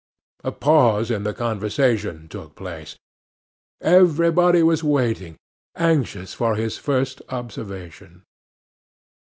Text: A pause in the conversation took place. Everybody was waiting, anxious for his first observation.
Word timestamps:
A 0.43 0.51
pause 0.51 1.11
in 1.11 1.21
the 1.21 1.31
conversation 1.35 2.27
took 2.27 2.55
place. 2.55 2.97
Everybody 3.81 4.63
was 4.63 4.83
waiting, 4.83 5.35
anxious 5.75 6.33
for 6.33 6.55
his 6.55 6.79
first 6.79 7.21
observation. 7.29 8.23